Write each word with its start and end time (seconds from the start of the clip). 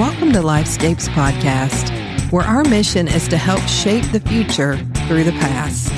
Welcome 0.00 0.32
to 0.32 0.38
Lifescapes 0.38 1.10
Podcast, 1.10 1.90
where 2.32 2.42
our 2.42 2.64
mission 2.64 3.06
is 3.06 3.28
to 3.28 3.36
help 3.36 3.60
shape 3.68 4.02
the 4.12 4.20
future 4.20 4.78
through 5.06 5.24
the 5.24 5.32
past. 5.32 5.92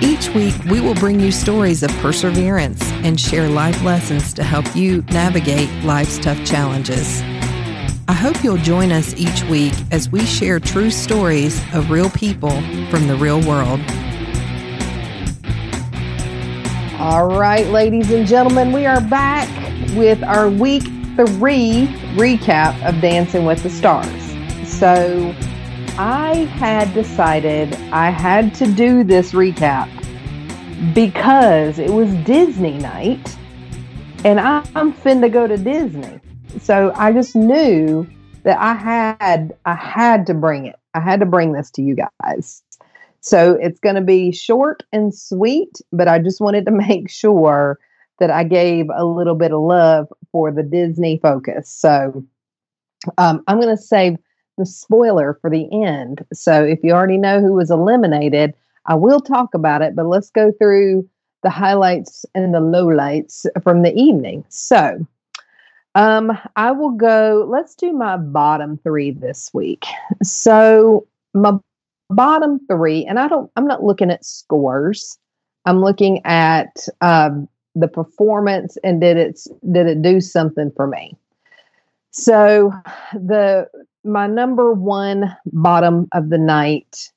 Each 0.00 0.32
week, 0.32 0.54
we 0.70 0.80
will 0.80 0.94
bring 0.94 1.18
you 1.18 1.32
stories 1.32 1.82
of 1.82 1.90
perseverance 1.96 2.80
and 3.02 3.18
share 3.18 3.48
life 3.48 3.82
lessons 3.82 4.32
to 4.34 4.44
help 4.44 4.76
you 4.76 5.02
navigate 5.10 5.68
life's 5.82 6.18
tough 6.18 6.38
challenges. 6.46 7.20
I 8.06 8.12
hope 8.12 8.44
you'll 8.44 8.58
join 8.58 8.92
us 8.92 9.12
each 9.16 9.42
week 9.50 9.74
as 9.90 10.08
we 10.08 10.24
share 10.24 10.60
true 10.60 10.92
stories 10.92 11.60
of 11.74 11.90
real 11.90 12.10
people 12.10 12.52
from 12.90 13.08
the 13.08 13.16
real 13.18 13.40
world. 13.40 13.80
All 17.00 17.26
right, 17.26 17.66
ladies 17.66 18.12
and 18.12 18.24
gentlemen, 18.24 18.72
we 18.72 18.86
are 18.86 19.00
back 19.00 19.48
with 19.96 20.22
our 20.22 20.48
week 20.48 20.84
three 21.26 21.88
recap 22.14 22.80
of 22.88 23.00
Dancing 23.00 23.44
with 23.44 23.60
the 23.64 23.70
Stars. 23.70 24.08
So 24.64 25.34
I 25.98 26.48
had 26.52 26.94
decided 26.94 27.74
I 27.90 28.10
had 28.10 28.54
to 28.54 28.68
do 28.68 29.02
this 29.02 29.32
recap 29.32 29.88
because 30.94 31.80
it 31.80 31.90
was 31.90 32.08
Disney 32.24 32.78
night 32.78 33.36
and 34.24 34.38
I'm 34.38 34.92
finna 34.92 35.32
go 35.32 35.48
to 35.48 35.58
Disney. 35.58 36.20
So 36.60 36.92
I 36.94 37.12
just 37.12 37.34
knew 37.34 38.06
that 38.44 38.56
I 38.60 38.74
had 38.74 39.56
I 39.64 39.74
had 39.74 40.24
to 40.28 40.34
bring 40.34 40.66
it. 40.66 40.76
I 40.94 41.00
had 41.00 41.18
to 41.18 41.26
bring 41.26 41.52
this 41.52 41.68
to 41.72 41.82
you 41.82 41.96
guys. 41.96 42.62
So 43.22 43.58
it's 43.60 43.80
going 43.80 43.96
to 43.96 44.02
be 44.02 44.30
short 44.30 44.84
and 44.92 45.12
sweet, 45.12 45.80
but 45.92 46.06
I 46.06 46.20
just 46.20 46.40
wanted 46.40 46.64
to 46.66 46.72
make 46.88 47.10
sure 47.10 47.80
that 48.20 48.30
I 48.30 48.44
gave 48.44 48.86
a 48.94 49.04
little 49.04 49.34
bit 49.34 49.52
of 49.52 49.60
love 49.60 50.08
for 50.32 50.52
the 50.52 50.62
Disney 50.62 51.18
focus. 51.22 51.70
So 51.70 52.24
um, 53.16 53.42
I'm 53.46 53.60
going 53.60 53.76
to 53.76 53.82
save 53.82 54.16
the 54.56 54.66
spoiler 54.66 55.38
for 55.40 55.50
the 55.50 55.68
end. 55.84 56.24
So 56.32 56.64
if 56.64 56.80
you 56.82 56.92
already 56.92 57.18
know 57.18 57.40
who 57.40 57.52
was 57.52 57.70
eliminated, 57.70 58.54
I 58.86 58.94
will 58.94 59.20
talk 59.20 59.54
about 59.54 59.82
it, 59.82 59.94
but 59.94 60.06
let's 60.06 60.30
go 60.30 60.52
through 60.58 61.08
the 61.42 61.50
highlights 61.50 62.26
and 62.34 62.52
the 62.52 62.60
lowlights 62.60 63.46
from 63.62 63.82
the 63.82 63.94
evening. 63.94 64.44
So 64.48 65.06
um, 65.94 66.36
I 66.56 66.72
will 66.72 66.90
go, 66.90 67.46
let's 67.48 67.74
do 67.74 67.92
my 67.92 68.16
bottom 68.16 68.78
three 68.82 69.12
this 69.12 69.50
week. 69.52 69.86
So 70.22 71.06
my 71.34 71.52
bottom 72.10 72.60
three, 72.66 73.04
and 73.04 73.18
I 73.18 73.28
don't, 73.28 73.50
I'm 73.56 73.66
not 73.66 73.84
looking 73.84 74.10
at 74.10 74.24
scores. 74.24 75.18
I'm 75.64 75.80
looking 75.80 76.24
at 76.24 76.86
um, 77.00 77.48
the 77.74 77.88
performance 77.88 78.76
and 78.82 79.00
did 79.00 79.16
it 79.16 79.40
did 79.70 79.86
it 79.86 80.02
do 80.02 80.20
something 80.20 80.70
for 80.74 80.86
me. 80.86 81.16
So 82.10 82.72
the 83.12 83.68
my 84.04 84.26
number 84.26 84.72
one 84.72 85.36
bottom 85.46 86.08
of 86.12 86.30
the 86.30 86.38
night 86.38 87.10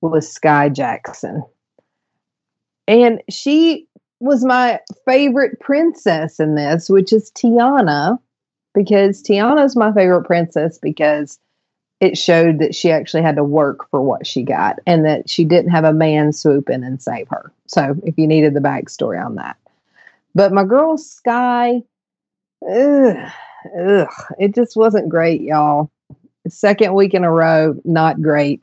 was 0.00 0.32
Skai 0.32 0.72
Jackson. 0.72 1.44
And 2.88 3.22
she 3.30 3.86
was 4.20 4.44
my 4.44 4.80
favorite 5.04 5.60
princess 5.60 6.40
in 6.40 6.54
this 6.54 6.88
which 6.88 7.12
is 7.12 7.30
tiana 7.32 8.18
because 8.74 9.22
tiana 9.22 9.64
is 9.64 9.76
my 9.76 9.92
favorite 9.92 10.24
princess 10.24 10.78
because 10.78 11.38
it 12.00 12.18
showed 12.18 12.58
that 12.58 12.74
she 12.74 12.90
actually 12.90 13.22
had 13.22 13.36
to 13.36 13.44
work 13.44 13.88
for 13.90 14.02
what 14.02 14.26
she 14.26 14.42
got 14.42 14.78
and 14.86 15.04
that 15.04 15.30
she 15.30 15.44
didn't 15.44 15.70
have 15.70 15.84
a 15.84 15.92
man 15.92 16.32
swoop 16.32 16.68
in 16.68 16.84
and 16.84 17.00
save 17.00 17.26
her. 17.28 17.50
So 17.66 17.96
if 18.04 18.18
you 18.18 18.26
needed 18.26 18.52
the 18.52 18.60
backstory 18.60 19.24
on 19.24 19.36
that 19.36 19.56
but 20.36 20.52
my 20.52 20.64
girl 20.64 20.98
Skai, 20.98 21.82
ugh, 22.70 23.32
ugh, 23.80 24.08
it 24.38 24.54
just 24.54 24.76
wasn't 24.76 25.08
great, 25.08 25.40
y'all. 25.40 25.90
Second 26.46 26.92
week 26.94 27.14
in 27.14 27.24
a 27.24 27.32
row, 27.32 27.74
not 27.86 28.20
great. 28.20 28.62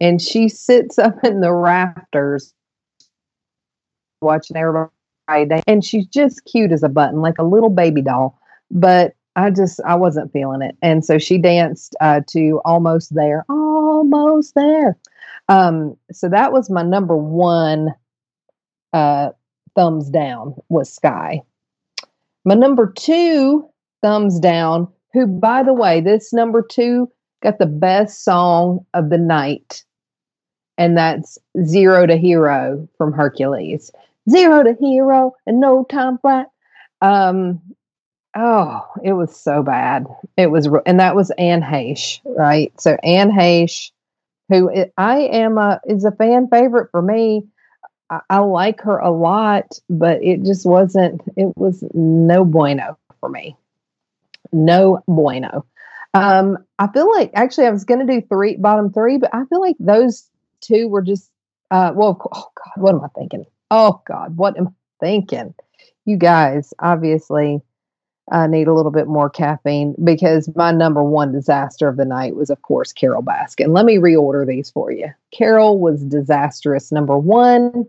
And 0.00 0.20
she 0.20 0.48
sits 0.48 0.98
up 0.98 1.24
in 1.24 1.40
the 1.40 1.52
rafters 1.52 2.52
watching 4.20 4.56
everybody, 4.56 5.62
and 5.68 5.84
she's 5.84 6.06
just 6.06 6.44
cute 6.44 6.72
as 6.72 6.82
a 6.82 6.88
button, 6.88 7.20
like 7.20 7.38
a 7.38 7.44
little 7.44 7.70
baby 7.70 8.02
doll. 8.02 8.36
But 8.72 9.14
I 9.36 9.50
just 9.50 9.80
I 9.86 9.94
wasn't 9.94 10.32
feeling 10.32 10.60
it, 10.60 10.76
and 10.82 11.04
so 11.04 11.18
she 11.18 11.38
danced 11.38 11.94
uh, 12.00 12.22
to 12.30 12.60
"Almost 12.64 13.14
There," 13.14 13.44
almost 13.48 14.56
there. 14.56 14.98
Um, 15.48 15.96
so 16.10 16.28
that 16.28 16.52
was 16.52 16.68
my 16.68 16.82
number 16.82 17.16
one 17.16 17.94
uh, 18.92 19.30
thumbs 19.74 20.10
down 20.10 20.54
was 20.68 20.92
Sky. 20.92 21.42
My 22.44 22.54
number 22.54 22.92
two 22.96 23.68
thumbs 24.02 24.40
down, 24.40 24.88
who, 25.12 25.26
by 25.26 25.62
the 25.62 25.72
way, 25.72 26.00
this 26.00 26.32
number 26.32 26.62
two 26.62 27.10
got 27.42 27.58
the 27.58 27.66
best 27.66 28.24
song 28.24 28.84
of 28.94 29.10
the 29.10 29.18
night, 29.18 29.84
and 30.78 30.96
that's 30.96 31.38
Zero 31.64 32.06
to 32.06 32.16
Hero 32.16 32.88
from 32.96 33.12
Hercules. 33.12 33.90
Zero 34.30 34.62
to 34.62 34.74
Hero 34.80 35.34
and 35.46 35.60
no 35.60 35.84
time 35.84 36.18
flat. 36.18 36.48
Um, 37.00 37.60
oh, 38.36 38.86
it 39.04 39.12
was 39.12 39.36
so 39.36 39.62
bad. 39.62 40.06
It 40.36 40.50
was, 40.50 40.68
and 40.86 41.00
that 41.00 41.16
was 41.16 41.30
Anne 41.32 41.62
Heche, 41.62 42.20
right? 42.24 42.72
So 42.80 42.96
Anne 43.02 43.30
Heche, 43.30 43.90
who 44.48 44.70
I 44.96 45.18
am 45.18 45.58
a 45.58 45.80
is 45.86 46.04
a 46.04 46.12
fan 46.12 46.48
favorite 46.48 46.90
for 46.90 47.02
me. 47.02 47.46
I, 48.12 48.20
I 48.28 48.38
like 48.40 48.82
her 48.82 48.98
a 48.98 49.10
lot, 49.10 49.78
but 49.88 50.22
it 50.22 50.42
just 50.44 50.66
wasn't, 50.66 51.22
it 51.36 51.56
was 51.56 51.82
no 51.94 52.44
bueno 52.44 52.98
for 53.20 53.28
me. 53.28 53.56
No 54.52 55.02
bueno. 55.08 55.64
Um, 56.14 56.58
I 56.78 56.88
feel 56.88 57.10
like 57.10 57.30
actually 57.34 57.66
I 57.66 57.70
was 57.70 57.84
going 57.84 58.06
to 58.06 58.12
do 58.12 58.26
three, 58.26 58.56
bottom 58.56 58.92
three, 58.92 59.16
but 59.16 59.34
I 59.34 59.46
feel 59.46 59.60
like 59.60 59.76
those 59.80 60.28
two 60.60 60.88
were 60.88 61.00
just, 61.00 61.30
uh, 61.70 61.92
well, 61.94 62.20
oh 62.34 62.48
God, 62.54 62.82
what 62.82 62.94
am 62.94 63.00
I 63.02 63.08
thinking? 63.18 63.46
Oh 63.70 64.02
God, 64.06 64.36
what 64.36 64.58
am 64.58 64.68
I 64.68 64.72
thinking? 65.00 65.54
You 66.04 66.18
guys 66.18 66.74
obviously 66.80 67.62
uh, 68.30 68.46
need 68.46 68.68
a 68.68 68.74
little 68.74 68.92
bit 68.92 69.08
more 69.08 69.30
caffeine 69.30 69.94
because 70.04 70.50
my 70.54 70.70
number 70.70 71.02
one 71.02 71.32
disaster 71.32 71.88
of 71.88 71.96
the 71.96 72.04
night 72.04 72.36
was, 72.36 72.50
of 72.50 72.60
course, 72.60 72.92
Carole 72.92 73.22
Baskin. 73.22 73.74
Let 73.74 73.86
me 73.86 73.96
reorder 73.96 74.46
these 74.46 74.70
for 74.70 74.92
you. 74.92 75.08
Carole 75.30 75.78
was 75.78 76.04
disastrous 76.04 76.92
number 76.92 77.16
one. 77.16 77.86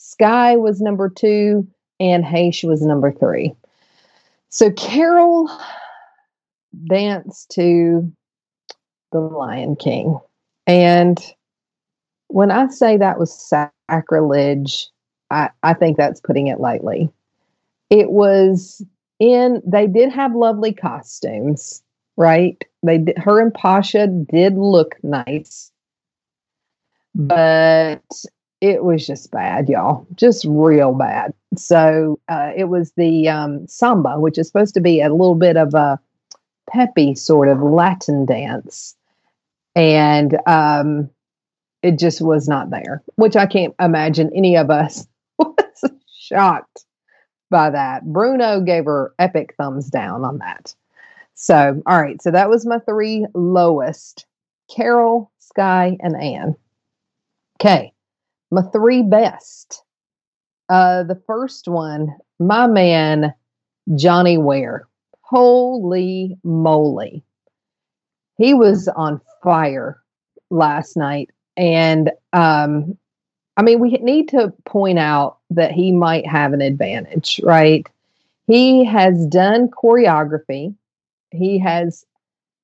Skai 0.00 0.58
was 0.58 0.80
number 0.80 1.10
two, 1.10 1.68
and 2.00 2.24
Heche 2.24 2.64
was 2.64 2.80
number 2.80 3.12
three. 3.12 3.54
So 4.48 4.70
Carole 4.70 5.50
danced 6.88 7.50
to 7.50 8.10
the 9.12 9.20
Lion 9.20 9.76
King. 9.76 10.18
And 10.66 11.18
when 12.28 12.50
I 12.50 12.68
say 12.68 12.96
that 12.96 13.18
was 13.18 13.62
sacrilege, 13.90 14.88
I, 15.30 15.50
I 15.62 15.74
think 15.74 15.96
that's 15.96 16.20
putting 16.20 16.46
it 16.46 16.60
lightly. 16.60 17.10
It 17.90 18.10
was 18.10 18.82
in, 19.18 19.60
they 19.66 19.86
did 19.86 20.10
have 20.12 20.34
lovely 20.34 20.72
costumes, 20.72 21.82
right? 22.16 22.64
They 22.82 23.04
her 23.18 23.40
and 23.40 23.52
Pasha 23.52 24.06
did 24.06 24.54
look 24.56 24.96
nice, 25.02 25.70
but 27.14 28.02
it 28.60 28.84
was 28.84 29.06
just 29.06 29.30
bad, 29.30 29.68
y'all, 29.68 30.06
just 30.14 30.44
real 30.44 30.92
bad. 30.92 31.32
So 31.56 32.20
uh, 32.28 32.52
it 32.54 32.64
was 32.64 32.92
the 32.92 33.28
um, 33.28 33.66
samba, 33.66 34.20
which 34.20 34.38
is 34.38 34.46
supposed 34.46 34.74
to 34.74 34.80
be 34.80 35.00
a 35.00 35.10
little 35.10 35.34
bit 35.34 35.56
of 35.56 35.74
a 35.74 35.98
peppy 36.68 37.14
sort 37.14 37.48
of 37.48 37.62
Latin 37.62 38.26
dance, 38.26 38.94
and 39.74 40.38
um, 40.46 41.10
it 41.82 41.98
just 41.98 42.20
was 42.20 42.48
not 42.48 42.70
there. 42.70 43.02
Which 43.16 43.34
I 43.34 43.46
can't 43.46 43.74
imagine 43.80 44.30
any 44.34 44.56
of 44.56 44.70
us 44.70 45.06
was 45.38 45.90
shocked 46.18 46.84
by 47.50 47.70
that. 47.70 48.04
Bruno 48.04 48.60
gave 48.60 48.84
her 48.84 49.14
epic 49.18 49.54
thumbs 49.56 49.88
down 49.88 50.24
on 50.24 50.38
that. 50.38 50.74
So, 51.34 51.82
all 51.86 52.00
right, 52.00 52.20
so 52.20 52.30
that 52.30 52.50
was 52.50 52.66
my 52.66 52.78
three 52.80 53.26
lowest: 53.34 54.26
Carole, 54.74 55.32
Skai, 55.40 55.96
and 56.00 56.14
Anne. 56.14 56.56
Okay 57.58 57.94
my 58.50 58.62
three 58.72 59.02
best. 59.02 59.82
Uh, 60.68 61.02
the 61.02 61.20
first 61.26 61.68
one, 61.68 62.14
my 62.38 62.66
man, 62.66 63.34
Johnny 63.94 64.38
Weir. 64.38 64.86
Holy 65.22 66.36
moly. 66.42 67.22
He 68.36 68.54
was 68.54 68.88
on 68.88 69.20
fire 69.42 70.00
last 70.50 70.96
night. 70.96 71.30
And 71.56 72.10
um, 72.32 72.96
I 73.56 73.62
mean, 73.62 73.78
we 73.78 73.90
need 73.90 74.28
to 74.30 74.52
point 74.64 74.98
out 74.98 75.38
that 75.50 75.72
he 75.72 75.92
might 75.92 76.26
have 76.26 76.52
an 76.52 76.62
advantage, 76.62 77.40
right? 77.42 77.86
He 78.46 78.84
has 78.84 79.26
done 79.26 79.68
choreography, 79.68 80.74
he 81.30 81.58
has 81.58 82.04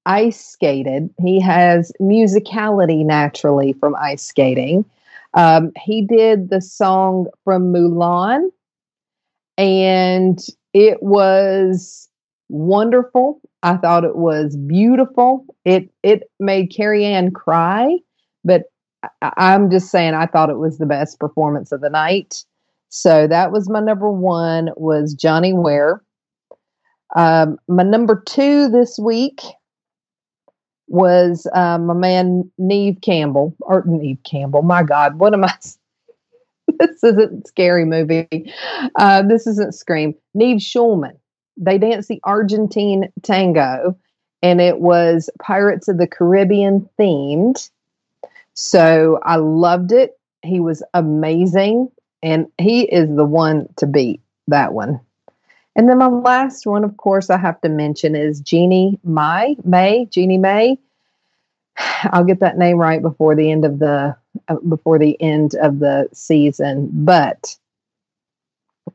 ice 0.06 0.44
skated, 0.44 1.11
he 1.21 1.41
has 1.41 1.93
musicality 2.00 3.05
naturally 3.05 3.73
from 3.75 3.94
ice 3.97 4.23
skating. 4.23 4.85
Um, 5.37 5.71
he 5.77 6.05
did 6.05 6.49
the 6.49 6.62
song 6.62 7.27
from 7.44 7.73
Mulan, 7.73 8.49
and 9.59 10.38
it 10.73 11.03
was 11.03 12.09
wonderful. 12.49 13.41
I 13.62 13.77
thought 13.77 14.05
it 14.05 14.17
was 14.17 14.56
beautiful. 14.56 15.44
It 15.65 15.91
it 16.03 16.23
made 16.41 16.73
Carrie 16.75 17.05
Ann 17.05 17.33
cry, 17.33 17.99
but 18.44 18.65
I, 19.21 19.55
am 19.55 19.71
just 19.71 19.91
saying 19.91 20.15
I 20.15 20.27
thought 20.27 20.50
it 20.50 20.59
was 20.59 20.79
the 20.79 20.87
best 20.87 21.21
performance 21.21 21.71
of 21.71 21.83
the 21.83 21.91
night. 21.91 22.44
So 22.88 23.27
that 23.27 23.53
was 23.53 23.69
my 23.69 23.81
number 23.81 24.11
one 24.11 24.71
was 24.77 25.12
Johnny 25.15 25.53
Weir. 25.53 26.03
Um, 27.15 27.59
my 27.69 27.83
number 27.83 28.23
two 28.27 28.69
this 28.69 28.99
week 28.99 29.43
was 30.88 31.47
um, 31.55 31.87
my 31.87 31.94
man 31.94 32.50
Neve 32.59 32.99
Campbell 33.03 33.56
or 33.61 33.85
Neve 33.87 34.19
Campbell. 34.25 34.62
My 34.62 34.83
God, 34.83 35.19
what 35.19 35.35
am 35.35 35.44
I? 35.44 35.55
this 36.79 37.03
isn't 37.03 37.47
scary 37.47 37.85
movie. 37.85 38.53
Uh, 38.97 39.23
this 39.23 39.47
isn't 39.47 39.75
Scream. 39.75 40.15
Nev 40.35 40.59
Schulman. 40.59 41.19
They 41.56 41.79
danced 41.79 42.09
the 42.09 42.21
Argentine 42.25 43.11
tango, 43.23 43.97
and 44.43 44.61
it 44.61 44.81
was 44.81 45.31
Pirates 45.41 45.88
of 45.88 45.99
the 45.99 46.06
Caribbean 46.06 46.88
themed. 46.99 47.71
So 48.55 49.19
I 49.23 49.37
loved 49.37 49.93
it. 49.93 50.19
He 50.43 50.61
was 50.61 50.83
amazing, 50.93 51.91
and 52.23 52.47
he 52.59 52.83
is 52.83 53.09
the 53.15 53.25
one 53.25 53.69
to 53.77 53.87
beat 53.87 54.21
that 54.49 54.75
one. 54.75 55.00
And 55.76 55.90
then 55.90 55.99
my 55.99 56.06
last 56.06 56.67
one, 56.67 56.84
of 56.84 56.96
course, 56.96 57.28
I 57.28 57.37
have 57.37 57.61
to 57.61 57.69
mention 57.69 58.17
is 58.17 58.40
Jeannie 58.40 58.99
Mai, 59.05 59.56
May, 59.62 60.06
Jeannie 60.06 60.38
May. 60.38 60.78
I'll 62.05 62.25
get 62.25 62.40
that 62.40 62.56
name 62.56 62.78
right 62.78 63.02
before 63.02 63.37
the 63.37 63.50
end 63.50 63.67
of 63.67 63.78
the 63.78 64.17
uh, 64.49 64.56
before 64.69 64.99
the 64.99 65.20
end 65.20 65.55
of 65.56 65.78
the 65.78 66.08
season, 66.14 66.88
but 66.93 67.55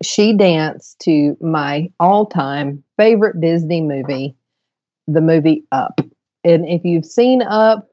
she 0.02 0.34
danced 0.34 1.00
to 1.02 1.38
my 1.42 1.92
all-time 2.00 2.84
favorite 2.98 3.40
Disney 3.40 3.82
movie, 3.82 4.36
the 5.08 5.22
movie 5.22 5.64
Up. 5.72 6.02
And 6.44 6.68
if 6.68 6.84
you've 6.84 7.06
seen 7.06 7.44
Up, 7.44 7.91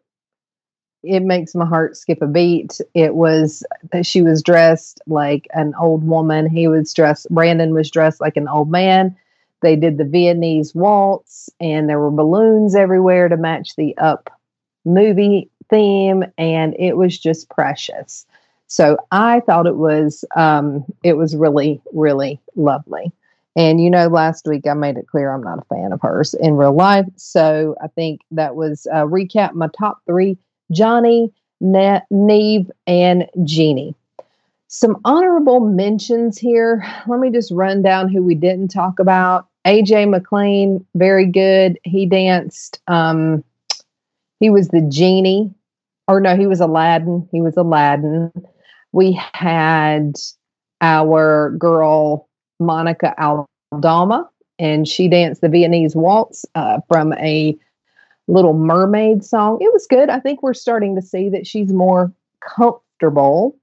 it 1.02 1.20
makes 1.20 1.54
my 1.54 1.64
heart 1.64 1.96
skip 1.96 2.22
a 2.22 2.26
beat. 2.26 2.80
It 2.94 3.14
was 3.14 3.64
that 3.92 4.06
she 4.06 4.22
was 4.22 4.42
dressed 4.42 5.00
like 5.06 5.46
an 5.52 5.74
old 5.80 6.06
woman. 6.06 6.48
He 6.48 6.68
was 6.68 6.92
dressed, 6.92 7.28
Brandon 7.30 7.72
was 7.72 7.90
dressed 7.90 8.20
like 8.20 8.36
an 8.36 8.48
old 8.48 8.70
man. 8.70 9.16
They 9.60 9.76
did 9.76 9.98
the 9.98 10.04
Viennese 10.04 10.74
waltz, 10.74 11.50
and 11.60 11.88
there 11.88 11.98
were 11.98 12.10
balloons 12.10 12.76
everywhere 12.76 13.28
to 13.28 13.36
match 13.36 13.74
the 13.76 13.96
up 13.98 14.30
movie 14.84 15.50
theme, 15.68 16.24
and 16.36 16.74
it 16.78 16.96
was 16.96 17.18
just 17.18 17.50
precious. 17.50 18.24
So 18.68 18.98
I 19.10 19.40
thought 19.40 19.66
it 19.66 19.76
was 19.76 20.24
um, 20.36 20.84
it 21.02 21.14
was 21.14 21.34
really 21.34 21.80
really 21.92 22.40
lovely. 22.54 23.12
And 23.56 23.80
you 23.80 23.90
know, 23.90 24.06
last 24.06 24.46
week 24.46 24.66
I 24.66 24.74
made 24.74 24.96
it 24.96 25.08
clear 25.08 25.32
I'm 25.32 25.42
not 25.42 25.58
a 25.58 25.74
fan 25.74 25.92
of 25.92 26.00
hers 26.02 26.34
in 26.34 26.54
real 26.56 26.74
life. 26.74 27.06
So 27.16 27.74
I 27.82 27.88
think 27.88 28.20
that 28.30 28.54
was 28.54 28.86
uh, 28.92 29.04
recap 29.04 29.54
my 29.54 29.68
top 29.76 30.00
three 30.06 30.38
Johnny, 30.72 31.32
ne- 31.60 32.02
Neve, 32.10 32.70
and 32.86 33.26
Jeannie. 33.44 33.94
Some 34.68 35.00
honorable 35.04 35.60
mentions 35.60 36.38
here. 36.38 36.84
Let 37.06 37.20
me 37.20 37.30
just 37.30 37.50
run 37.52 37.82
down 37.82 38.10
who 38.10 38.22
we 38.22 38.34
didn't 38.34 38.68
talk 38.68 38.98
about. 38.98 39.48
AJ 39.66 40.10
McLean, 40.10 40.84
very 40.94 41.26
good. 41.26 41.78
He 41.84 42.06
danced. 42.06 42.80
Um, 42.86 43.42
he 44.40 44.50
was 44.50 44.68
the 44.68 44.82
genie, 44.82 45.52
or 46.06 46.20
no, 46.20 46.36
he 46.36 46.46
was 46.46 46.60
Aladdin. 46.60 47.28
He 47.32 47.40
was 47.40 47.56
Aladdin. 47.56 48.30
We 48.92 49.20
had 49.34 50.14
our 50.80 51.50
girl 51.58 52.28
Monica 52.60 53.14
Aldama, 53.20 54.28
and 54.58 54.86
she 54.86 55.08
danced 55.08 55.40
the 55.40 55.48
Viennese 55.48 55.96
waltz 55.96 56.44
uh, 56.54 56.80
from 56.88 57.12
a 57.14 57.56
Little 58.28 58.54
Mermaid 58.54 59.24
song. 59.24 59.58
It 59.60 59.72
was 59.72 59.86
good. 59.88 60.10
I 60.10 60.20
think 60.20 60.42
we're 60.42 60.54
starting 60.54 60.94
to 60.94 61.02
see 61.02 61.28
that 61.30 61.46
she's 61.46 61.72
more 61.72 62.12
comfortable 62.40 63.56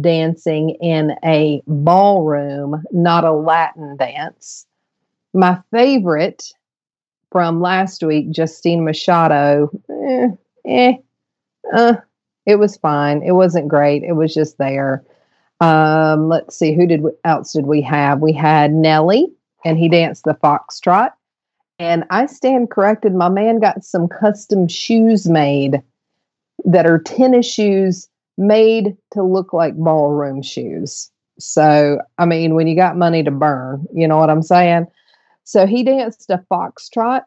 dancing 0.00 0.70
in 0.80 1.12
a 1.24 1.62
ballroom, 1.66 2.82
not 2.90 3.24
a 3.24 3.32
Latin 3.32 3.96
dance. 3.96 4.66
My 5.32 5.60
favorite 5.70 6.52
from 7.30 7.60
last 7.60 8.02
week, 8.02 8.36
Justina 8.36 8.82
Machado, 8.82 9.70
eh, 9.88 10.28
eh, 10.66 10.92
uh, 11.72 11.94
it 12.46 12.56
was 12.56 12.76
fine. 12.76 13.22
It 13.22 13.32
wasn't 13.32 13.68
great. 13.68 14.02
It 14.02 14.14
was 14.14 14.34
just 14.34 14.58
there. 14.58 15.04
Um, 15.60 16.28
let's 16.28 16.56
see, 16.56 16.74
who 16.74 16.86
did 16.86 17.02
we, 17.02 17.10
else 17.24 17.52
did 17.52 17.66
we 17.66 17.82
have? 17.82 18.20
We 18.20 18.32
had 18.32 18.72
Nelly, 18.72 19.26
and 19.64 19.78
he 19.78 19.88
danced 19.88 20.24
the 20.24 20.34
foxtrot. 20.34 21.12
And 21.80 22.04
I 22.10 22.26
stand 22.26 22.70
corrected. 22.70 23.14
My 23.14 23.30
man 23.30 23.58
got 23.58 23.84
some 23.84 24.06
custom 24.06 24.68
shoes 24.68 25.26
made 25.26 25.82
that 26.66 26.84
are 26.84 26.98
tennis 26.98 27.50
shoes 27.50 28.06
made 28.36 28.94
to 29.14 29.22
look 29.22 29.54
like 29.54 29.74
ballroom 29.76 30.42
shoes. 30.42 31.10
So, 31.38 31.98
I 32.18 32.26
mean, 32.26 32.54
when 32.54 32.66
you 32.66 32.76
got 32.76 32.98
money 32.98 33.22
to 33.22 33.30
burn, 33.30 33.86
you 33.94 34.06
know 34.06 34.18
what 34.18 34.28
I'm 34.28 34.42
saying? 34.42 34.88
So 35.44 35.66
he 35.66 35.82
danced 35.82 36.28
a 36.28 36.44
foxtrot, 36.50 37.22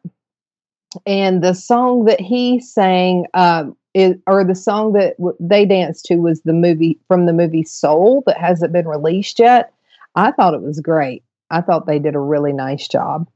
and 1.07 1.43
the 1.43 1.53
song 1.55 2.05
that 2.05 2.21
he 2.21 2.59
sang, 2.59 3.25
um, 3.33 3.75
is, 3.95 4.15
or 4.27 4.43
the 4.43 4.53
song 4.53 4.93
that 4.93 5.17
w- 5.17 5.35
they 5.39 5.65
danced 5.65 6.05
to, 6.05 6.17
was 6.17 6.43
the 6.43 6.53
movie 6.53 6.99
from 7.07 7.25
the 7.25 7.33
movie 7.33 7.63
Soul 7.63 8.21
that 8.27 8.37
hasn't 8.37 8.71
been 8.71 8.87
released 8.87 9.39
yet. 9.39 9.73
I 10.13 10.29
thought 10.29 10.53
it 10.53 10.61
was 10.61 10.79
great. 10.79 11.23
I 11.49 11.61
thought 11.61 11.87
they 11.87 11.97
did 11.97 12.13
a 12.13 12.19
really 12.19 12.53
nice 12.53 12.87
job. 12.87 13.27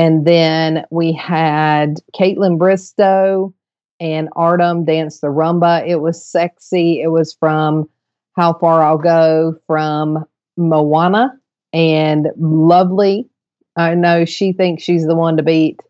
And 0.00 0.26
then 0.26 0.86
we 0.90 1.12
had 1.12 2.00
Kaitlyn 2.18 2.56
Bristowe 2.56 3.52
and 4.00 4.30
Artem 4.34 4.86
dance 4.86 5.20
the 5.20 5.26
rumba. 5.26 5.86
It 5.86 5.96
was 5.96 6.24
sexy. 6.24 7.02
It 7.02 7.08
was 7.08 7.34
from 7.34 7.86
How 8.34 8.54
Far 8.54 8.82
I'll 8.82 8.96
Go 8.96 9.58
from 9.66 10.24
Moana 10.56 11.38
and 11.74 12.28
lovely. 12.38 13.28
I 13.76 13.94
know 13.94 14.24
she 14.24 14.54
thinks 14.54 14.82
she's 14.82 15.06
the 15.06 15.14
one 15.14 15.36
to 15.36 15.42
beat. 15.42 15.80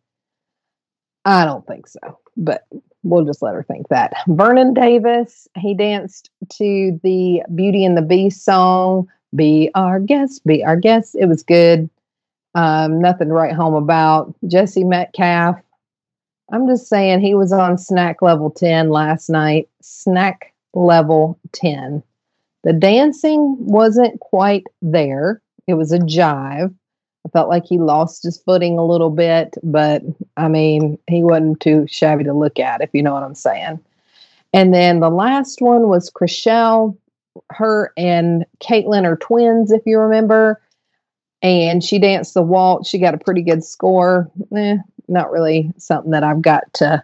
I 1.25 1.45
don't 1.45 1.65
think 1.69 1.87
so, 1.87 2.01
but 2.37 2.67
we'll 3.05 3.25
just 3.25 3.43
let 3.43 3.55
her 3.55 3.63
think 3.63 3.91
that. 3.91 4.15
Vernon 4.27 4.75
Davis, 4.75 5.47
he 5.57 5.73
danced 5.73 6.31
to 6.55 6.99
the 7.05 7.43
Beauty 7.55 7.85
and 7.85 7.97
the 7.97 8.03
Beast 8.03 8.45
song, 8.45 9.07
Be 9.37 9.71
Our 9.77 10.01
Guest, 10.01 10.45
Be 10.45 10.65
Our 10.65 10.77
Guest. 10.77 11.15
It 11.17 11.27
was 11.27 11.45
good. 11.45 11.89
Um, 12.55 13.01
nothing 13.01 13.29
to 13.29 13.35
write 13.35 13.55
home 13.55 13.75
about. 13.75 14.35
Jesse 14.47 14.85
Metcalfe. 14.85 15.61
I'm 16.53 16.67
just 16.67 16.89
saying 16.89 17.21
he 17.21 17.35
was 17.35 17.53
on 17.53 17.79
snack 17.79 18.23
level 18.23 18.51
10 18.51 18.91
last 18.91 19.31
night. 19.31 19.69
Snack 19.81 20.53
level 20.75 21.39
10. 21.53 22.03
The 22.65 22.73
dancing 22.73 23.57
wasn't 23.59 24.19
quite 24.21 24.65
there. 24.83 25.41
It 25.67 25.75
was 25.75 25.93
a 25.93 25.99
jive. 25.99 26.75
I 27.25 27.29
felt 27.31 27.49
like 27.49 27.65
he 27.67 27.79
lost 27.79 28.25
his 28.25 28.39
footing 28.39 28.79
a 28.79 28.87
little 28.87 29.11
bit, 29.11 29.57
but 29.63 30.03
I 30.37 30.49
mean, 30.49 30.99
he 31.07 31.23
wasn't 31.23 31.61
too 31.61 31.87
shabby 31.89 32.25
to 32.25 32.33
look 32.33 32.59
at, 32.59 32.81
if 32.81 32.91
you 32.93 33.03
know 33.03 33.13
what 33.13 33.23
I'm 33.23 33.35
saying. 33.35 33.79
And 34.53 34.75
then 34.75 35.01
the 35.01 35.11
last 35.11 35.61
one 35.61 35.89
was 35.89 36.11
Chrishell. 36.11 36.97
Her 37.51 37.93
and 37.97 38.45
Kaitlyn 38.59 39.05
are 39.05 39.17
twins, 39.17 39.71
if 39.71 39.83
you 39.87 39.99
remember 39.99 40.61
and 41.43 41.83
she 41.83 41.99
danced 41.99 42.35
the 42.35 42.43
waltz. 42.43 42.89
She 42.89 42.99
got 42.99 43.15
a 43.15 43.19
pretty 43.19 43.43
good 43.43 43.65
score. 43.65 44.31
Eh, 44.57 44.77
not 45.09 45.31
really 45.31 45.73
something 45.79 46.13
that 46.13 46.25
I've 46.25 46.43
got 46.43 46.73
to 46.75 47.03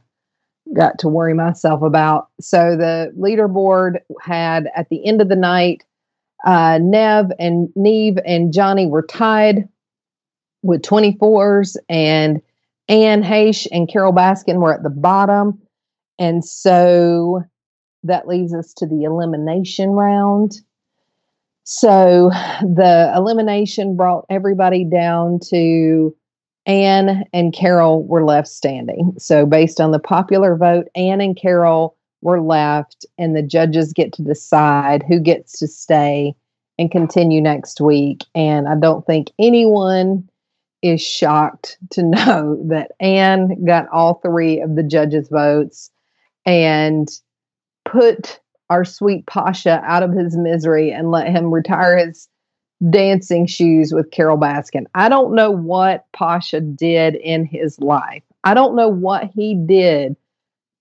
got 0.75 0.99
to 0.99 1.09
worry 1.09 1.35
myself 1.35 1.83
about. 1.83 2.29
So 2.41 2.77
the 2.77 3.13
leaderboard 3.17 4.01
had 4.21 4.69
at 4.75 4.89
the 4.89 5.07
end 5.07 5.21
of 5.21 5.29
the 5.29 5.37
night, 5.37 5.85
uh, 6.45 6.79
Nev 6.83 7.31
and 7.39 7.69
Neve 7.77 8.19
and 8.27 8.53
Johnny 8.53 8.87
were 8.87 9.03
tied 9.03 9.69
with 10.63 10.83
24s, 10.83 11.77
and 11.89 12.43
Anne 12.89 13.23
Heche 13.23 13.67
and 13.71 13.89
Carole 13.89 14.13
Baskin 14.13 14.57
were 14.57 14.75
at 14.75 14.83
the 14.83 14.91
bottom. 14.91 15.61
And 16.19 16.45
so 16.45 17.45
that 18.03 18.27
leads 18.27 18.55
us 18.55 18.73
to 18.75 18.87
the 18.87 19.05
elimination 19.05 19.91
round. 19.91 20.61
So 21.69 22.31
the 22.63 23.13
elimination 23.17 23.97
brought 23.97 24.25
everybody 24.31 24.85
down 24.85 25.41
to 25.51 26.15
Anne 26.65 27.25
and 27.33 27.53
Carole 27.53 28.05
were 28.05 28.25
left 28.25 28.47
standing. 28.47 29.15
So, 29.19 29.47
based 29.47 29.81
on 29.81 29.91
the 29.91 29.99
popular 29.99 30.55
vote, 30.55 30.87
Anne 30.95 31.21
and 31.21 31.37
Carole 31.37 31.97
were 32.23 32.41
left, 32.41 33.05
and 33.19 33.35
the 33.35 33.43
judges 33.43 33.93
get 33.93 34.13
to 34.15 34.23
decide 34.23 35.03
who 35.03 35.19
gets 35.19 35.59
to 35.59 35.67
stay 35.67 36.37
and 36.79 36.89
continue 36.91 37.41
next 37.41 37.81
week. 37.81 38.25
And 38.37 38.69
I 38.69 38.77
don't 38.77 39.05
think 39.05 39.33
anyone 39.41 40.29
is 40.83 41.03
shocked 41.03 41.79
to 41.91 42.03
know 42.05 42.63
that 42.69 42.93
Anne 43.01 43.65
got 43.65 43.89
all 43.89 44.15
three 44.15 44.61
of 44.61 44.77
the 44.77 44.85
judges' 44.85 45.29
votes 45.29 45.91
and 46.45 47.09
put 47.85 48.39
our 48.71 48.85
sweet 48.85 49.27
Pasha 49.27 49.81
out 49.85 50.03
of 50.03 50.13
his 50.13 50.37
misery 50.37 50.93
and 50.93 51.11
let 51.11 51.29
him 51.29 51.53
retire 51.53 51.97
his 51.97 52.29
dancing 52.91 53.47
shoes 53.47 53.93
with 53.93 54.11
Carole 54.11 54.39
Baskin. 54.39 54.85
I 54.95 55.09
don't 55.09 55.35
know 55.35 55.51
what 55.51 56.07
Pasha 56.13 56.61
did 56.61 57.15
in 57.17 57.45
his 57.45 57.79
life. 57.81 58.23
I 58.45 58.55
don't 58.55 58.77
know 58.77 58.89
what 58.89 59.31
he 59.35 59.55
did 59.55 60.17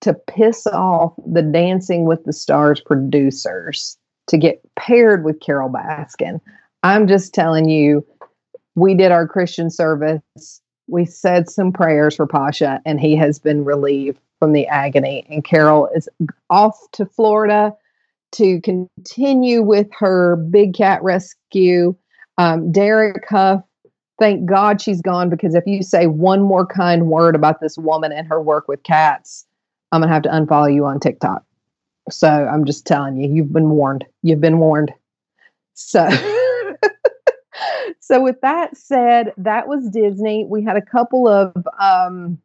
to 0.02 0.14
piss 0.14 0.68
off 0.68 1.14
the 1.26 1.42
Dancing 1.42 2.06
with 2.06 2.24
the 2.26 2.34
Stars 2.34 2.80
producers 2.82 3.98
to 4.28 4.38
get 4.38 4.62
paired 4.76 5.24
with 5.24 5.40
Carole 5.40 5.72
Baskin. 5.72 6.42
I'm 6.84 7.08
just 7.08 7.34
telling 7.34 7.70
you, 7.70 8.06
we 8.76 8.94
did 8.94 9.12
our 9.12 9.28
Christian 9.28 9.70
service. 9.70 10.62
We 10.88 11.06
said 11.06 11.50
some 11.50 11.72
prayers 11.72 12.16
for 12.16 12.28
Pasha, 12.28 12.82
and 12.86 13.00
he 13.00 13.16
has 13.16 13.40
been 13.40 13.66
relieved 13.66 14.20
from 14.46 14.54
the 14.54 14.68
agony. 14.68 15.26
And 15.28 15.44
Carole 15.44 15.90
is 15.96 16.08
off 16.52 16.80
to 16.92 17.08
Florida 17.08 17.74
to 18.34 18.62
continue 18.62 19.64
with 19.64 19.88
her 19.98 20.36
big 20.36 20.76
cat 20.76 21.02
rescue. 21.02 21.96
Um, 22.38 22.72
Derek 22.72 23.26
Hough, 23.28 23.64
thank 24.20 24.46
God 24.46 24.80
she's 24.80 25.02
gone 25.02 25.32
because 25.32 25.56
if 25.56 25.64
you 25.66 25.82
say 25.82 26.06
one 26.06 26.44
more 26.44 26.64
kind 26.64 27.08
word 27.08 27.34
about 27.34 27.60
this 27.60 27.76
woman 27.76 28.12
and 28.12 28.28
her 28.28 28.40
work 28.40 28.68
with 28.68 28.84
cats, 28.84 29.48
I'm 29.92 30.02
going 30.02 30.10
to 30.10 30.14
have 30.14 30.22
to 30.24 30.30
unfollow 30.30 30.72
you 30.72 30.86
on 30.86 31.00
TikTok. 31.00 31.44
So 32.12 32.28
I'm 32.28 32.66
just 32.66 32.86
telling 32.86 33.18
you, 33.18 33.28
you've 33.34 33.52
been 33.52 33.72
warned. 33.72 34.06
You've 34.22 34.42
been 34.42 34.60
warned. 34.60 34.94
So. 35.74 36.08
so 38.00 38.22
with 38.22 38.40
that 38.42 38.78
said, 38.78 39.34
that 39.38 39.68
was 39.68 39.90
Disney. 39.90 40.46
We 40.48 40.64
had 40.64 40.78
a 40.78 40.84
couple 40.84 41.28
of 41.28 41.52
um, 41.80 42.40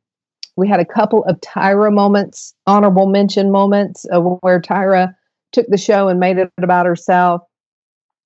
we 0.60 0.68
had 0.68 0.78
a 0.78 0.84
couple 0.84 1.24
of 1.24 1.40
Tyra 1.40 1.90
moments, 1.90 2.54
honorable 2.66 3.06
mention 3.06 3.50
moments 3.50 4.04
of 4.04 4.38
where 4.42 4.60
Tyra 4.60 5.16
took 5.52 5.66
the 5.68 5.78
show 5.78 6.08
and 6.08 6.20
made 6.20 6.36
it 6.36 6.52
about 6.58 6.84
herself. 6.84 7.40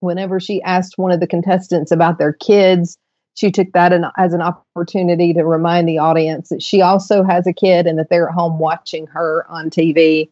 Whenever 0.00 0.40
she 0.40 0.60
asked 0.62 0.98
one 0.98 1.12
of 1.12 1.20
the 1.20 1.28
contestants 1.28 1.92
about 1.92 2.18
their 2.18 2.32
kids, 2.32 2.98
she 3.34 3.52
took 3.52 3.70
that 3.72 3.92
as 4.18 4.32
an 4.34 4.42
opportunity 4.42 5.32
to 5.32 5.44
remind 5.44 5.88
the 5.88 5.98
audience 5.98 6.48
that 6.48 6.60
she 6.60 6.82
also 6.82 7.22
has 7.22 7.46
a 7.46 7.52
kid 7.52 7.86
and 7.86 8.00
that 8.00 8.10
they're 8.10 8.28
at 8.28 8.34
home 8.34 8.58
watching 8.58 9.06
her 9.06 9.46
on 9.48 9.70
TV. 9.70 10.28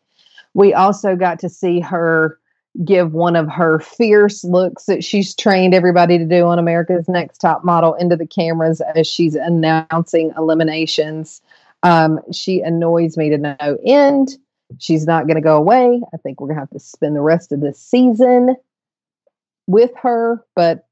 We 0.55 0.75
also 0.75 1.15
got 1.15 1.39
to 1.39 1.49
see 1.49 1.79
her 1.79 2.37
give 2.85 3.13
one 3.13 3.37
of 3.37 3.49
her 3.49 3.79
fierce 3.79 4.43
looks 4.43 4.87
that 4.87 5.05
she's 5.05 5.37
trained 5.37 5.73
everybody 5.73 6.19
to 6.19 6.25
do 6.25 6.47
on 6.47 6.59
America's 6.59 7.09
Next 7.09 7.39
Top 7.39 7.65
Model 7.65 7.95
into 7.95 8.17
the 8.17 8.27
cameras 8.27 8.81
as 8.81 9.07
she's 9.07 9.37
announcing 9.37 10.33
eliminations. 10.37 11.41
Um, 11.83 12.21
she 12.33 12.61
annoys 12.61 13.17
me 13.17 13.31
to 13.31 13.39
no 13.39 13.79
end. 13.85 14.37
She's 14.79 15.07
not 15.07 15.27
going 15.27 15.37
to 15.37 15.43
go 15.43 15.57
away. 15.57 16.01
I 16.15 16.17
think 16.19 16.41
we're 16.41 16.49
going 16.49 16.57
to 16.57 16.61
have 16.61 16.71
to 16.71 16.81
spend 16.81 17.17
the 17.17 17.21
rest 17.21 17.53
of 17.53 17.61
this 17.61 17.79
season 17.79 18.57
with 19.67 19.91
her, 20.01 20.45
but 20.55 20.87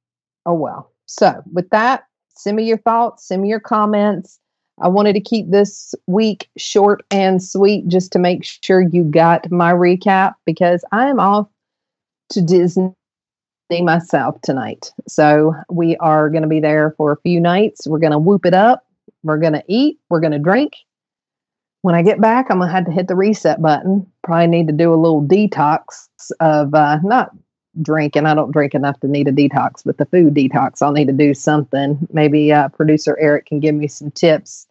oh 0.47 0.55
well. 0.55 0.93
So, 1.07 1.43
with 1.53 1.69
that, 1.71 2.05
send 2.37 2.57
me 2.57 2.65
your 2.65 2.79
thoughts, 2.79 3.27
send 3.27 3.43
me 3.43 3.49
your 3.49 3.61
comments. 3.61 4.39
I 4.81 4.89
wanted 4.89 5.13
to 5.15 5.21
keep 5.21 5.51
this 5.51 5.95
week 6.07 6.49
short 6.57 7.05
and 7.11 7.43
sweet 7.43 7.87
just 7.89 8.13
to 8.13 8.19
make 8.19 8.45
sure 8.45 8.81
you 8.81 9.05
got 9.05 9.51
my 9.51 9.73
recap 9.73 10.35
because 10.47 10.85
I 10.93 11.09
am 11.09 11.21
off 11.21 11.49
to 12.31 12.41
Disney 12.41 12.95
myself 13.71 14.41
tonight. 14.43 14.93
So 15.07 15.55
we 15.71 15.97
are 15.99 16.31
going 16.31 16.43
to 16.43 16.49
be 16.49 16.61
there 16.61 16.95
for 16.97 17.13
a 17.13 17.21
few 17.21 17.41
nights. 17.41 17.87
We're 17.87 17.99
going 17.99 18.13
to 18.13 18.19
whoop 18.19 18.47
it 18.47 18.55
up. 18.55 18.85
We're 19.23 19.39
going 19.39 19.55
to 19.55 19.65
eat. 19.69 19.99
We're 20.09 20.21
going 20.21 20.33
to 20.33 20.39
drink. 20.39 20.77
When 21.83 21.95
I 21.95 22.03
get 22.03 22.21
back, 22.21 22.47
I'm 22.51 22.59
going 22.59 22.69
to 22.69 22.75
have 22.75 22.85
to 22.87 22.93
hit 22.93 23.09
the 23.09 23.15
reset 23.15 23.63
button. 23.63 24.07
Probably 24.23 24.47
need 24.47 24.67
to 24.67 24.73
do 24.73 24.93
a 24.93 24.97
little 24.97 25.23
detox 25.23 26.09
of 26.41 26.75
uh, 26.75 26.99
not 27.03 27.31
drinking. 27.81 28.27
I 28.27 28.35
don't 28.35 28.53
drink 28.53 28.75
enough 28.75 29.01
to 29.01 29.09
need 29.09 29.29
a 29.29 29.33
detox, 29.33 29.83
but 29.85 29.97
the 29.97 30.07
food 30.07 30.35
detox, 30.35 30.83
I'll 30.83 30.93
need 30.93 31.07
to 31.07 31.13
do 31.13 31.33
something. 31.33 32.07
Maybe 32.13 32.53
uh, 32.53 32.69
producer 32.69 33.17
Eric 33.19 33.47
can 33.47 33.61
give 33.61 33.75
me 33.75 33.89
some 33.89 34.11
tips. 34.11 34.67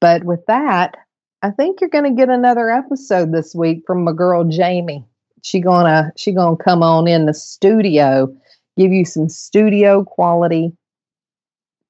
But 0.00 0.24
with 0.24 0.44
that, 0.46 0.96
I 1.42 1.50
think 1.50 1.80
you're 1.80 1.90
going 1.90 2.04
to 2.04 2.10
get 2.10 2.28
another 2.28 2.70
episode 2.70 3.32
this 3.32 3.54
week 3.54 3.84
from 3.86 4.04
my 4.04 4.12
girl 4.12 4.44
Jamie 4.44 5.04
she 5.42 5.60
gonna 5.60 6.12
she 6.16 6.32
gonna 6.32 6.56
come 6.56 6.82
on 6.82 7.08
in 7.08 7.26
the 7.26 7.34
studio, 7.34 8.34
give 8.76 8.92
you 8.92 9.04
some 9.04 9.28
studio 9.28 10.04
quality 10.04 10.72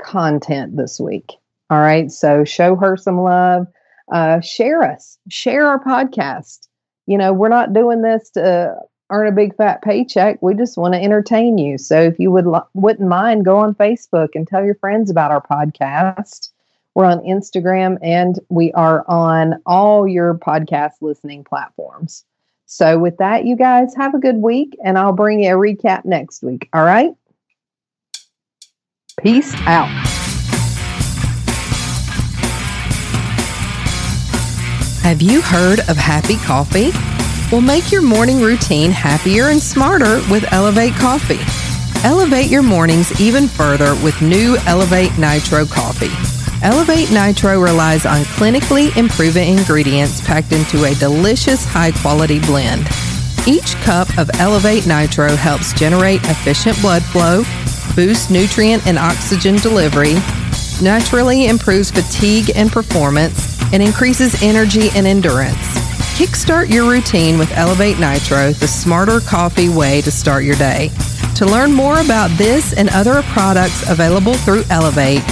content 0.02 0.76
this 0.76 1.00
week. 1.00 1.33
All 1.71 1.81
right, 1.81 2.11
so 2.11 2.45
show 2.45 2.75
her 2.77 2.97
some 2.97 3.21
love. 3.21 3.67
Uh, 4.12 4.41
share 4.41 4.83
us, 4.83 5.19
share 5.29 5.67
our 5.67 5.83
podcast. 5.83 6.67
You 7.07 7.17
know, 7.17 7.33
we're 7.33 7.49
not 7.49 7.73
doing 7.73 8.03
this 8.03 8.31
to 8.31 8.75
earn 9.11 9.27
a 9.29 9.33
big 9.33 9.57
fat 9.57 9.83
paycheck. 9.83 10.43
We 10.43 10.55
just 10.55 10.77
want 10.77 10.95
to 10.95 11.00
entertain 11.00 11.59
you. 11.59 11.79
So 11.79 12.00
if 12.00 12.19
you 12.19 12.31
would 12.31 12.47
wouldn't 12.75 13.09
mind, 13.09 13.45
go 13.45 13.57
on 13.59 13.75
Facebook 13.75 14.31
and 14.35 14.47
tell 14.47 14.65
your 14.65 14.75
friends 14.77 15.11
about 15.11 15.31
our 15.31 15.43
podcast. 15.43 16.50
We're 16.95 17.05
on 17.05 17.21
Instagram 17.21 17.99
and 18.03 18.39
we 18.49 18.73
are 18.73 19.05
on 19.09 19.62
all 19.65 20.09
your 20.09 20.35
podcast 20.35 20.95
listening 21.00 21.45
platforms. 21.45 22.25
So, 22.67 22.99
with 22.99 23.17
that, 23.17 23.47
you 23.47 23.57
guys 23.57 23.97
have 23.97 24.15
a 24.15 24.21
good 24.21 24.37
week, 24.37 24.77
and 24.85 24.97
I'll 24.97 25.12
bring 25.12 25.43
you 25.43 25.57
a 25.57 25.59
recap 25.59 26.05
next 26.05 26.41
week. 26.41 26.69
All 26.73 26.85
right? 26.85 27.12
Peace 29.21 29.53
out. 29.67 30.10
Have 35.02 35.23
you 35.23 35.40
heard 35.40 35.80
of 35.88 35.97
Happy 35.97 36.37
Coffee? 36.37 36.90
Well, 37.50 37.62
make 37.62 37.90
your 37.90 38.02
morning 38.02 38.38
routine 38.40 38.90
happier 38.90 39.49
and 39.49 39.61
smarter 39.61 40.21
with 40.30 40.52
Elevate 40.52 40.92
Coffee. 40.92 41.40
Elevate 42.07 42.50
your 42.50 42.62
mornings 42.62 43.19
even 43.19 43.49
further 43.49 43.95
with 44.04 44.21
new 44.21 44.59
Elevate 44.66 45.16
Nitro 45.19 45.64
Coffee. 45.64 46.12
Elevate 46.62 47.11
Nitro 47.11 47.59
relies 47.61 48.04
on 48.04 48.21
clinically 48.23 48.95
improving 48.97 49.57
ingredients 49.57 50.21
packed 50.21 50.52
into 50.52 50.85
a 50.85 50.95
delicious 50.97 51.64
high 51.64 51.92
quality 51.92 52.38
blend. 52.40 52.87
Each 53.49 53.75
cup 53.76 54.16
of 54.19 54.30
Elevate 54.38 54.87
Nitro 54.87 55.35
helps 55.35 55.73
generate 55.73 56.23
efficient 56.25 56.78
blood 56.83 57.02
flow, 57.02 57.42
boost 57.97 58.30
nutrient 58.30 58.87
and 58.87 58.99
oxygen 58.99 59.57
delivery, 59.57 60.14
naturally 60.83 61.47
improves 61.47 61.90
fatigue 61.90 62.52
and 62.54 62.71
performance, 62.71 63.50
and 63.73 63.83
increases 63.83 64.43
energy 64.43 64.91
and 64.95 65.07
endurance. 65.07 65.57
Kickstart 66.17 66.69
your 66.69 66.87
routine 66.89 67.39
with 67.39 67.50
Elevate 67.57 67.99
Nitro, 67.99 68.53
the 68.53 68.69
smarter 68.69 69.21
coffee 69.21 69.71
way 69.71 70.03
to 70.03 70.11
start 70.11 70.45
your 70.45 70.57
day. 70.57 70.91
To 71.37 71.47
learn 71.47 71.73
more 71.73 72.00
about 72.00 72.29
this 72.37 72.75
and 72.75 72.91
other 72.91 73.23
products 73.23 73.89
available 73.89 74.35
through 74.35 74.65
Elevate, 74.69 75.23